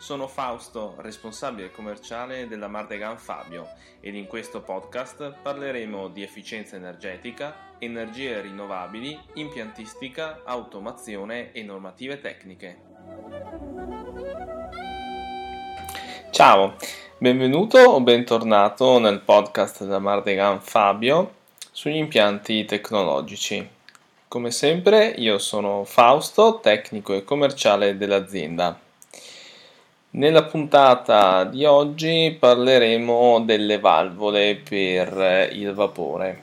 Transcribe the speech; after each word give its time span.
Sono 0.00 0.28
Fausto, 0.28 0.94
responsabile 1.00 1.70
commerciale 1.70 2.48
della 2.48 2.68
Mardegan 2.68 3.18
Fabio 3.18 3.68
ed 4.00 4.14
in 4.14 4.26
questo 4.26 4.62
podcast 4.62 5.34
parleremo 5.42 6.08
di 6.08 6.22
efficienza 6.22 6.76
energetica, 6.76 7.74
energie 7.78 8.40
rinnovabili, 8.40 9.20
impiantistica, 9.34 10.40
automazione 10.44 11.52
e 11.52 11.62
normative 11.62 12.18
tecniche. 12.18 12.80
Ciao, 16.30 16.76
benvenuto 17.18 17.78
o 17.78 18.00
bentornato 18.00 18.98
nel 18.98 19.20
podcast 19.20 19.84
della 19.84 19.98
Mardegan 19.98 20.62
Fabio 20.62 21.34
sugli 21.70 21.96
impianti 21.96 22.64
tecnologici. 22.64 23.68
Come 24.28 24.50
sempre 24.50 25.08
io 25.08 25.36
sono 25.36 25.84
Fausto, 25.84 26.58
tecnico 26.60 27.12
e 27.12 27.22
commerciale 27.22 27.98
dell'azienda. 27.98 28.88
Nella 30.12 30.42
puntata 30.42 31.44
di 31.44 31.64
oggi 31.64 32.36
parleremo 32.36 33.44
delle 33.44 33.78
valvole 33.78 34.56
per 34.56 35.50
il 35.52 35.72
vapore. 35.72 36.42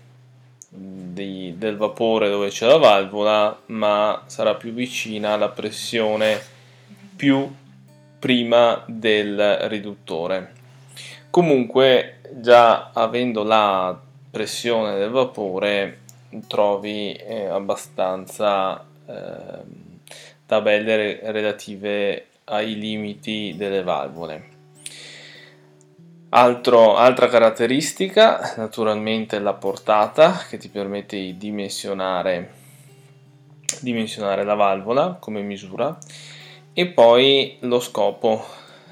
di, 0.77 1.55
del 1.57 1.77
vapore 1.77 2.29
dove 2.29 2.49
c'è 2.49 2.67
la 2.67 2.77
valvola, 2.77 3.59
ma 3.67 4.23
sarà 4.27 4.55
più 4.55 4.71
vicina 4.71 5.33
alla 5.33 5.49
pressione 5.49 6.39
più 7.15 7.49
prima 8.19 8.83
del 8.87 9.57
riduttore. 9.67 10.53
Comunque, 11.29 12.19
già 12.35 12.91
avendo 12.93 13.43
la 13.43 13.99
pressione 14.29 14.97
del 14.97 15.09
vapore, 15.09 16.01
trovi 16.47 17.13
eh, 17.13 17.45
abbastanza 17.45 18.83
eh, 19.05 19.95
tabelle 20.45 21.19
relative 21.31 22.27
ai 22.45 22.77
limiti 22.77 23.55
delle 23.57 23.83
valvole. 23.83 24.55
Altro, 26.29 26.97
altra 26.97 27.29
caratteristica, 27.29 28.53
naturalmente 28.57 29.39
la 29.39 29.53
portata 29.53 30.43
che 30.49 30.57
ti 30.57 30.67
permette 30.67 31.15
di 31.15 31.37
dimensionare, 31.37 32.51
dimensionare 33.79 34.43
la 34.43 34.53
valvola 34.53 35.15
come 35.21 35.39
misura 35.39 35.97
e 36.73 36.87
poi 36.87 37.55
lo 37.61 37.79
scopo 37.79 38.45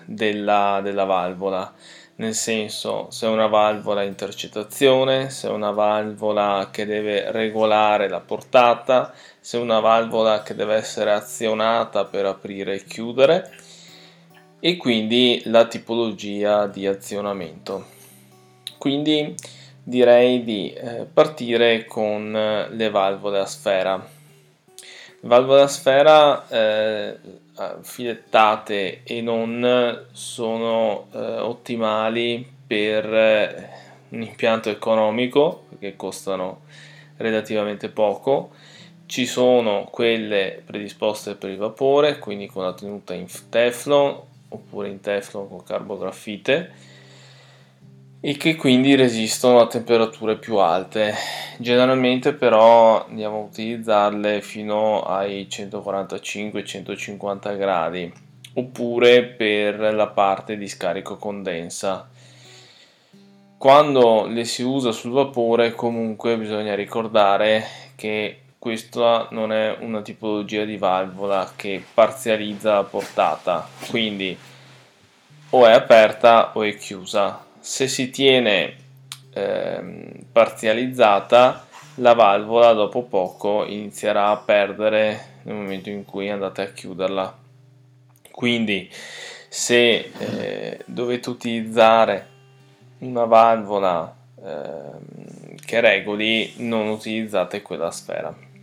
della, 0.05 0.79
della 0.81 1.03
valvola. 1.03 1.73
Nel 2.15 2.33
senso 2.33 3.07
se 3.11 3.27
è 3.27 3.29
una 3.29 3.47
valvola 3.47 4.03
intercettazione, 4.03 5.29
se 5.29 5.49
è 5.49 5.51
una 5.51 5.71
valvola 5.71 6.69
che 6.71 6.85
deve 6.85 7.33
regolare 7.33 8.07
la 8.07 8.21
portata, 8.21 9.13
se 9.41 9.57
è 9.57 9.61
una 9.61 9.81
valvola 9.81 10.41
che 10.41 10.55
deve 10.55 10.75
essere 10.75 11.11
azionata 11.11 12.05
per 12.05 12.27
aprire 12.27 12.75
e 12.75 12.85
chiudere 12.85 13.51
e 14.59 14.77
quindi 14.77 15.41
la 15.45 15.67
tipologia 15.67 16.67
di 16.67 16.87
azionamento. 16.87 17.85
Quindi 18.77 19.35
direi 19.83 20.43
di 20.43 20.73
eh, 20.73 21.05
partire 21.11 21.85
con 21.85 22.31
le 22.31 22.89
valvole 22.89 23.39
a 23.39 23.45
sfera. 23.45 23.95
Le 24.75 25.27
valvole 25.27 25.61
a 25.61 25.67
sfera 25.67 26.47
eh, 26.47 27.17
filettate 27.81 29.03
e 29.03 29.21
non 29.21 30.07
sono 30.11 31.07
eh, 31.11 31.17
ottimali 31.17 32.53
per 32.67 33.13
eh, 33.13 33.69
un 34.09 34.21
impianto 34.21 34.69
economico 34.69 35.63
perché 35.69 35.95
costano 35.95 36.61
relativamente 37.17 37.89
poco 37.89 38.51
ci 39.05 39.25
sono 39.25 39.87
quelle 39.91 40.63
predisposte 40.65 41.35
per 41.35 41.51
il 41.51 41.57
vapore 41.57 42.17
quindi 42.17 42.47
con 42.47 42.63
la 42.63 42.73
tenuta 42.73 43.13
in 43.13 43.27
teflon 43.49 44.19
oppure 44.49 44.89
in 44.89 45.01
teflon 45.01 45.47
con 45.47 45.63
carbografite 45.63 46.93
e 48.19 48.37
che 48.37 48.55
quindi 48.55 48.95
resistono 48.95 49.59
a 49.59 49.67
temperature 49.67 50.37
più 50.37 50.57
alte. 50.57 51.13
Generalmente 51.59 52.33
però 52.33 53.05
andiamo 53.05 53.37
a 53.37 53.43
utilizzarle 53.43 54.41
fino 54.41 55.03
ai 55.03 55.47
145-150 55.49 57.57
gradi 57.57 58.11
oppure 58.55 59.23
per 59.23 59.93
la 59.93 60.07
parte 60.07 60.57
di 60.57 60.67
scarico 60.67 61.17
condensa. 61.17 62.09
Quando 63.57 64.25
le 64.25 64.43
si 64.43 64.63
usa 64.63 64.91
sul 64.91 65.11
vapore 65.11 65.73
comunque 65.73 66.37
bisogna 66.37 66.75
ricordare 66.75 67.65
che 67.95 68.41
questa 68.65 69.27
non 69.29 69.51
è 69.51 69.77
una 69.81 70.01
tipologia 70.01 70.65
di 70.65 70.75
valvola 70.75 71.51
che 71.55 71.83
parzializza 71.93 72.73
la 72.73 72.83
portata, 72.83 73.69
quindi 73.91 74.35
o 75.51 75.67
è 75.67 75.71
aperta 75.71 76.49
o 76.55 76.63
è 76.63 76.75
chiusa 76.75 77.45
se 77.59 77.87
si 77.87 78.09
tiene 78.09 78.75
eh, 79.33 80.23
parzializzata 80.31 81.67
la 81.97 82.13
valvola 82.15 82.73
dopo 82.73 83.03
poco 83.03 83.65
inizierà 83.65 84.29
a 84.29 84.37
perdere 84.37 85.41
nel 85.43 85.53
momento 85.53 85.91
in 85.91 86.03
cui 86.03 86.31
andate 86.31 86.63
a 86.63 86.71
chiuderla 86.71 87.37
quindi 88.31 88.89
se 89.47 90.11
eh, 90.17 90.79
dovete 90.85 91.29
utilizzare 91.29 92.27
una 92.97 93.25
valvola 93.25 94.11
eh, 94.43 95.53
che 95.63 95.79
regoli 95.81 96.53
non 96.57 96.87
utilizzate 96.87 97.61
quella 97.61 97.91
sfera. 97.91 98.53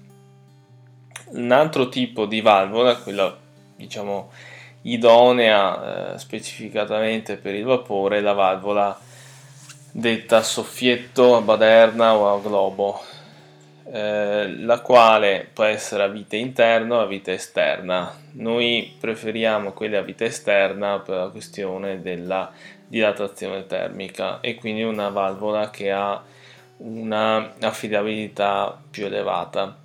Un 1.35 1.51
altro 1.51 1.89
tipo 1.89 2.27
di 2.27 2.41
valvola, 2.41 2.97
quella 2.97 3.35
diciamo 3.77 4.31
idonea 4.83 6.15
eh, 6.15 6.19
specificatamente 6.19 7.37
per 7.37 7.55
il 7.55 7.65
vapore, 7.65 8.21
la 8.21 8.33
valvola 8.33 8.99
detta 9.91 10.43
soffietto 10.43 11.37
a 11.37 11.41
baderna 11.41 12.15
o 12.15 12.35
a 12.35 12.41
globo, 12.41 13.01
eh, 13.91 14.57
la 14.59 14.81
quale 14.81 15.49
può 15.53 15.65
essere 15.65 16.03
a 16.03 16.09
vite 16.09 16.37
interna 16.37 16.97
o 16.97 17.01
a 17.01 17.07
vite 17.07 17.33
esterna. 17.33 18.15
Noi 18.33 18.95
preferiamo 18.99 19.73
quelle 19.73 19.99
a 19.99 20.03
vite 20.03 20.27
esterna 20.27 20.99
per 20.99 21.17
la 21.17 21.29
questione 21.29 22.01
della 22.01 22.51
dilatazione 22.87 23.67
termica 23.67 24.41
e 24.41 24.55
quindi 24.57 24.83
una 24.83 25.09
valvola 25.09 25.71
che 25.71 25.91
ha 25.91 26.23
una 26.79 27.55
affidabilità 27.61 28.79
più 28.91 29.07
elevata. 29.07 29.82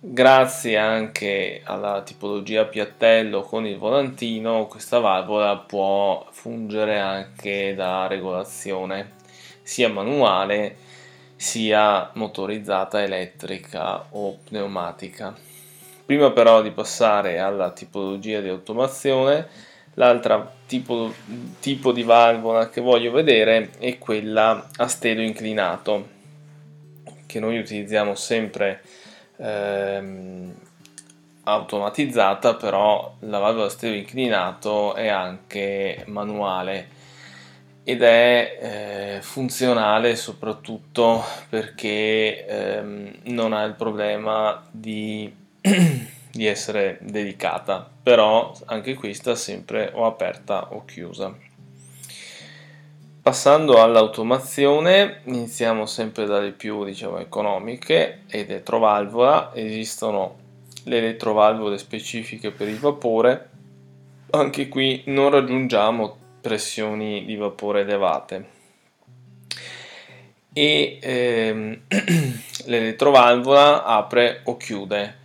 Grazie 0.00 0.76
anche 0.76 1.60
alla 1.64 2.02
tipologia 2.02 2.66
piattello 2.66 3.42
con 3.42 3.66
il 3.66 3.76
volantino, 3.76 4.68
questa 4.68 5.00
valvola 5.00 5.56
può 5.56 6.24
fungere 6.30 7.00
anche 7.00 7.74
da 7.74 8.06
regolazione 8.06 9.14
sia 9.60 9.88
manuale 9.88 10.76
sia 11.34 12.12
motorizzata 12.14 13.02
elettrica 13.02 14.06
o 14.10 14.38
pneumatica. 14.44 15.34
Prima 16.06 16.30
però 16.30 16.62
di 16.62 16.70
passare 16.70 17.40
alla 17.40 17.72
tipologia 17.72 18.40
di 18.40 18.48
automazione, 18.48 19.48
l'altro 19.94 20.52
tipo, 20.68 21.12
tipo 21.58 21.90
di 21.90 22.04
valvola 22.04 22.68
che 22.68 22.80
voglio 22.80 23.10
vedere 23.10 23.70
è 23.80 23.98
quella 23.98 24.68
a 24.76 24.86
stelo 24.86 25.22
inclinato 25.22 26.16
che 27.26 27.40
noi 27.40 27.58
utilizziamo 27.58 28.14
sempre 28.14 28.80
ehm, 29.38 30.54
automatizzata, 31.44 32.54
però 32.54 33.14
la 33.20 33.38
valvola 33.38 33.66
a 33.66 33.70
stelo 33.70 33.94
inclinato 33.94 34.94
è 34.94 35.08
anche 35.08 36.04
manuale 36.06 36.96
ed 37.88 38.02
è 38.02 38.58
eh, 39.16 39.22
funzionale 39.22 40.14
soprattutto 40.14 41.24
perché 41.48 42.44
ehm, 42.46 43.14
non 43.24 43.54
ha 43.54 43.62
il 43.62 43.72
problema 43.74 44.62
di, 44.70 45.32
di 46.30 46.46
essere 46.46 46.98
dedicata, 47.00 47.88
però 48.02 48.52
anche 48.66 48.92
questa 48.92 49.34
sempre 49.34 49.90
o 49.94 50.04
aperta 50.04 50.74
o 50.74 50.84
chiusa. 50.84 51.47
Passando 53.28 53.82
all'automazione, 53.82 55.20
iniziamo 55.24 55.84
sempre 55.84 56.24
dalle 56.24 56.52
più 56.52 56.82
diciamo, 56.82 57.18
economiche 57.18 58.22
ed 58.26 58.48
elettrovalvola. 58.48 59.50
Esistono 59.52 60.36
le 60.84 60.96
elettrovalvole 60.96 61.76
specifiche 61.76 62.52
per 62.52 62.68
il 62.68 62.78
vapore. 62.78 63.50
Anche 64.30 64.68
qui 64.68 65.02
non 65.08 65.28
raggiungiamo 65.28 66.16
pressioni 66.40 67.26
di 67.26 67.36
vapore 67.36 67.82
elevate. 67.82 68.48
E 70.54 70.98
ehm, 70.98 71.80
l'elettrovalvola 72.64 73.84
apre 73.84 74.40
o 74.44 74.56
chiude. 74.56 75.16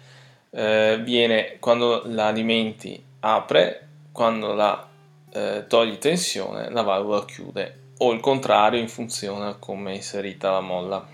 Eh, 0.50 1.00
viene 1.02 1.56
quando 1.58 2.02
la 2.08 2.28
alimenti 2.28 3.02
apre, 3.22 3.88
quando 4.12 4.54
la 4.54 4.90
eh, 5.34 5.66
togli 5.68 5.98
tensione 5.98 6.70
la 6.70 6.84
valvola 6.84 7.26
chiude 7.26 7.82
o 7.98 8.12
il 8.12 8.20
contrario 8.20 8.80
in 8.80 8.88
funzione 8.88 9.48
a 9.48 9.56
come 9.56 9.92
è 9.92 9.96
inserita 9.96 10.52
la 10.52 10.62
molla. 10.62 11.08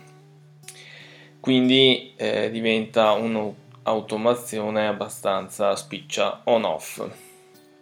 Quindi 1.40 2.14
eh, 2.16 2.50
diventa 2.52 3.12
un'automazione 3.12 4.88
abbastanza 4.88 5.76
spiccia 5.76 6.42
on-off. 6.46 7.08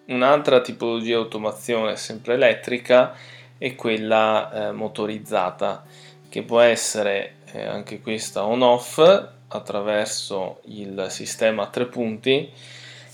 Un'altra 0.07 0.62
tipologia 0.62 1.06
di 1.06 1.13
automazione 1.13 1.95
sempre 1.95 2.36
elettrica 2.36 3.16
è 3.57 3.75
quella 3.75 4.51
eh, 4.51 4.72
motorizzata 4.72 5.84
che 6.30 6.44
può 6.44 6.60
essere 6.60 7.38
eh, 7.51 7.66
anche 7.66 8.00
questa 8.01 8.45
on-off 8.45 9.00
attraverso 9.48 10.60
il 10.66 11.07
sistema 11.10 11.63
a 11.63 11.68
tre 11.68 11.88
punti 11.88 12.51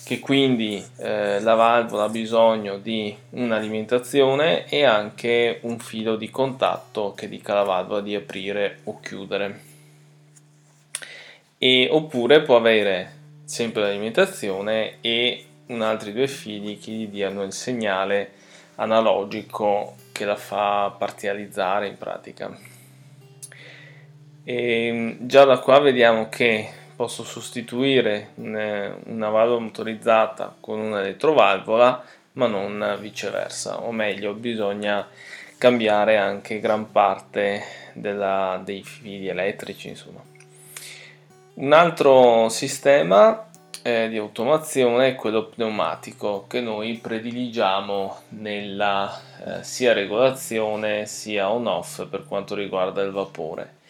che 0.04 0.20
quindi 0.20 0.84
eh, 0.98 1.40
la 1.40 1.54
valvola 1.54 2.04
ha 2.04 2.10
bisogno 2.10 2.78
di 2.78 3.16
un'alimentazione 3.32 4.68
e 4.68 4.84
anche 4.84 5.60
un 5.62 5.80
filo 5.80 6.18
di 6.18 6.30
contatto 6.30 7.14
che 7.16 7.30
dica 7.30 7.54
alla 7.54 7.64
valvola 7.64 8.02
di 8.02 8.14
aprire 8.14 8.80
o 8.84 9.00
chiudere. 9.00 9.62
E, 11.58 11.88
oppure 11.90 12.42
può 12.42 12.58
avere 12.58 13.22
sempre 13.46 13.84
l'alimentazione 13.84 14.98
e 15.00 15.46
un 15.68 15.82
altri 15.82 16.12
due 16.12 16.28
fili 16.28 16.78
che 16.78 16.92
gli 16.92 17.08
diano 17.08 17.44
il 17.44 17.54
segnale 17.54 18.32
analogico 18.76 19.96
che 20.12 20.26
la 20.26 20.36
fa 20.36 20.94
parzializzare 20.98 21.88
in 21.88 21.98
pratica. 21.98 22.58
E 24.44 25.18
già 25.22 25.46
da 25.46 25.60
qua 25.60 25.80
vediamo 25.80 26.28
che 26.28 26.70
posso 26.96 27.24
sostituire 27.24 28.32
una 28.36 29.30
valvola 29.30 29.60
motorizzata 29.60 30.56
con 30.60 30.80
una 30.80 31.00
elettrovalvola 31.00 32.04
ma 32.34 32.48
non 32.48 32.98
viceversa. 33.00 33.82
O 33.82 33.92
meglio 33.92 34.34
bisogna 34.34 35.08
cambiare 35.58 36.18
anche 36.18 36.60
gran 36.60 36.92
parte 36.92 37.62
della, 37.94 38.62
dei 38.64 38.84
fili 38.84 39.28
elettrici 39.28 39.90
insomma. 39.90 40.22
Un 41.56 41.72
altro 41.72 42.50
sistema 42.50 43.48
eh, 43.84 44.10
di 44.10 44.18
automazione 44.18 45.10
è 45.10 45.16
quello 45.16 45.46
pneumatico 45.46 46.46
che 46.48 46.62
noi 46.62 46.96
prediligiamo 46.96 48.18
nella 48.30 49.22
eh, 49.46 49.64
sia 49.64 49.94
regolazione 49.94 51.06
sia 51.06 51.52
on 51.52 51.68
off 51.68 52.08
per 52.08 52.26
quanto 52.26 52.56
riguarda 52.56 53.02
il 53.02 53.12
vapore 53.12 53.82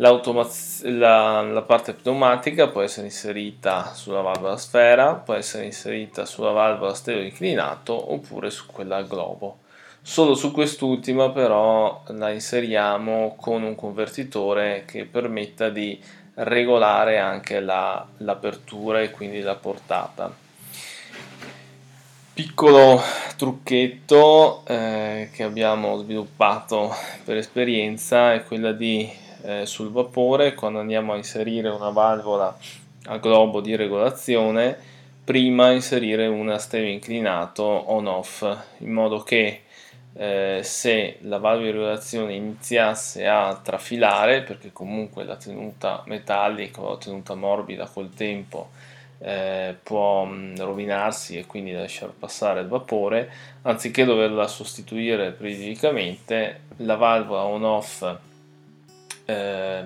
la, 0.00 1.42
la, 1.42 1.62
parte 1.62 1.92
pneumatica 1.92 2.68
può 2.68 2.80
essere 2.80 3.06
inserita 3.06 3.92
sulla 3.92 4.22
valvola 4.22 4.56
sfera, 4.56 5.12
può 5.12 5.34
essere 5.34 5.66
inserita 5.66 6.24
sulla 6.24 6.52
valvola 6.52 6.94
stereo 6.94 7.22
inclinato 7.22 8.12
oppure 8.12 8.48
su 8.48 8.64
quella 8.64 8.96
a 8.96 9.02
globo. 9.02 9.58
Solo 10.00 10.34
su 10.34 10.52
quest'ultima 10.52 11.28
però 11.30 12.02
la 12.08 12.30
inseriamo 12.30 13.36
con 13.38 13.62
un 13.62 13.74
convertitore 13.74 14.84
che 14.86 15.04
permetta 15.04 15.68
di 15.68 16.00
regolare 16.34 17.18
anche 17.18 17.60
la, 17.60 18.06
l'apertura 18.18 19.02
e 19.02 19.10
quindi 19.10 19.40
la 19.40 19.56
portata. 19.56 20.34
Piccolo 22.32 23.02
trucchetto 23.36 24.62
eh, 24.66 25.28
che 25.30 25.42
abbiamo 25.42 25.98
sviluppato 25.98 26.90
per 27.22 27.36
esperienza 27.36 28.32
è 28.32 28.42
quella 28.44 28.72
di 28.72 29.28
eh, 29.42 29.66
sul 29.66 29.90
vapore 29.90 30.54
quando 30.54 30.80
andiamo 30.80 31.12
a 31.12 31.16
inserire 31.16 31.68
una 31.68 31.90
valvola 31.90 32.56
a 33.04 33.16
globo 33.18 33.60
di 33.60 33.76
regolazione 33.76 34.76
prima 35.24 35.70
inserire 35.70 36.26
un 36.26 36.54
stelo 36.58 36.86
inclinato 36.86 37.62
on 37.62 38.06
off 38.06 38.44
in 38.78 38.92
modo 38.92 39.20
che 39.22 39.62
eh, 40.14 40.60
se 40.62 41.18
la 41.20 41.38
valvola 41.38 41.70
di 41.70 41.76
regolazione 41.78 42.34
iniziasse 42.34 43.26
a 43.26 43.58
trafilare 43.62 44.42
perché 44.42 44.72
comunque 44.72 45.24
la 45.24 45.36
tenuta 45.36 46.02
metallica 46.06 46.80
o 46.80 46.90
la 46.90 46.98
tenuta 46.98 47.34
morbida 47.34 47.86
col 47.86 48.12
tempo 48.12 48.70
eh, 49.22 49.76
può 49.82 50.24
mh, 50.24 50.58
rovinarsi 50.58 51.38
e 51.38 51.46
quindi 51.46 51.72
lasciare 51.72 52.12
passare 52.18 52.60
il 52.60 52.68
vapore 52.68 53.30
anziché 53.62 54.04
doverla 54.04 54.48
sostituire 54.48 55.30
periodicamente 55.30 56.62
la 56.78 56.96
valvola 56.96 57.44
on 57.44 57.64
off 57.64 58.18
eh, 59.30 59.84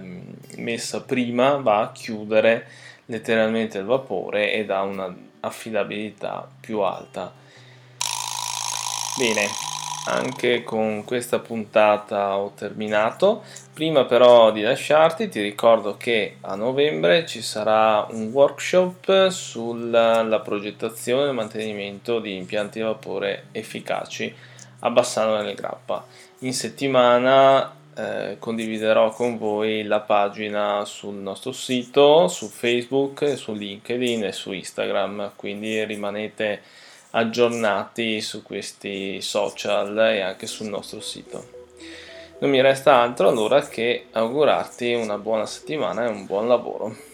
messa 0.56 1.02
prima 1.02 1.56
va 1.56 1.80
a 1.80 1.92
chiudere 1.92 2.66
letteralmente 3.06 3.78
il 3.78 3.84
vapore 3.84 4.52
ed 4.52 4.70
ha 4.70 4.82
una 4.82 5.14
affidabilità 5.40 6.48
più 6.60 6.80
alta. 6.80 7.32
Bene, 9.18 9.46
anche 10.06 10.64
con 10.64 11.04
questa 11.04 11.38
puntata 11.38 12.36
ho 12.36 12.52
terminato. 12.54 13.42
Prima 13.72 14.04
però 14.04 14.52
di 14.52 14.62
lasciarti 14.62 15.28
ti 15.28 15.40
ricordo 15.40 15.96
che 15.96 16.36
a 16.40 16.54
novembre 16.54 17.26
ci 17.26 17.42
sarà 17.42 18.06
un 18.10 18.30
workshop 18.32 19.28
sulla 19.28 20.40
progettazione 20.42 21.30
e 21.30 21.32
mantenimento 21.32 22.20
di 22.20 22.36
impianti 22.36 22.78
di 22.78 22.84
vapore 22.84 23.46
efficaci 23.52 24.34
a 24.80 24.90
Bassano 24.90 25.40
nel 25.40 25.54
Grappa. 25.54 26.04
In 26.40 26.52
settimana 26.52 27.82
eh, 27.96 28.36
condividerò 28.38 29.10
con 29.10 29.38
voi 29.38 29.84
la 29.84 30.00
pagina 30.00 30.84
sul 30.84 31.14
nostro 31.14 31.52
sito, 31.52 32.28
su 32.28 32.48
Facebook, 32.48 33.36
su 33.36 33.52
LinkedIn 33.52 34.24
e 34.24 34.32
su 34.32 34.52
Instagram, 34.52 35.32
quindi 35.36 35.84
rimanete 35.84 36.62
aggiornati 37.10 38.20
su 38.20 38.42
questi 38.42 39.20
social 39.20 39.96
e 39.98 40.20
anche 40.20 40.46
sul 40.46 40.68
nostro 40.68 41.00
sito. 41.00 41.62
Non 42.40 42.50
mi 42.50 42.60
resta 42.60 43.00
altro 43.00 43.28
allora 43.28 43.62
che 43.66 44.06
augurarti 44.10 44.92
una 44.92 45.16
buona 45.18 45.46
settimana 45.46 46.04
e 46.04 46.08
un 46.08 46.26
buon 46.26 46.48
lavoro. 46.48 47.13